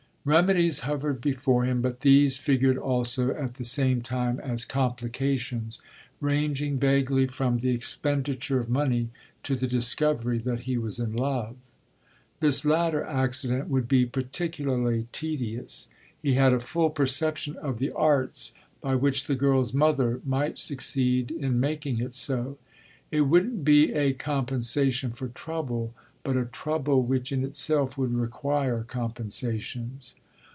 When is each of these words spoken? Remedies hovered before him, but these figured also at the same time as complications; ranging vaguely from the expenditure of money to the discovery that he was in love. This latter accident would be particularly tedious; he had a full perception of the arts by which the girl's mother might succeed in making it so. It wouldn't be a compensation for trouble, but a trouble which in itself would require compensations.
Remedies 0.23 0.81
hovered 0.81 1.19
before 1.19 1.63
him, 1.63 1.81
but 1.81 2.01
these 2.01 2.37
figured 2.37 2.77
also 2.77 3.31
at 3.33 3.55
the 3.55 3.65
same 3.65 4.03
time 4.03 4.39
as 4.39 4.63
complications; 4.63 5.79
ranging 6.19 6.77
vaguely 6.77 7.25
from 7.25 7.57
the 7.57 7.73
expenditure 7.73 8.59
of 8.59 8.69
money 8.69 9.09
to 9.41 9.55
the 9.55 9.65
discovery 9.65 10.37
that 10.37 10.59
he 10.59 10.77
was 10.77 10.99
in 10.99 11.13
love. 11.15 11.55
This 12.39 12.63
latter 12.63 13.03
accident 13.03 13.67
would 13.69 13.87
be 13.87 14.05
particularly 14.05 15.07
tedious; 15.11 15.87
he 16.21 16.35
had 16.35 16.53
a 16.53 16.59
full 16.59 16.91
perception 16.91 17.55
of 17.55 17.79
the 17.79 17.91
arts 17.91 18.53
by 18.79 18.93
which 18.93 19.23
the 19.25 19.33
girl's 19.33 19.73
mother 19.73 20.21
might 20.23 20.59
succeed 20.59 21.31
in 21.31 21.59
making 21.59 21.97
it 21.99 22.13
so. 22.13 22.59
It 23.09 23.21
wouldn't 23.21 23.65
be 23.65 23.91
a 23.93 24.13
compensation 24.13 25.13
for 25.13 25.29
trouble, 25.29 25.95
but 26.23 26.37
a 26.37 26.45
trouble 26.45 27.01
which 27.01 27.31
in 27.31 27.43
itself 27.43 27.97
would 27.97 28.13
require 28.13 28.83
compensations. 28.83 30.13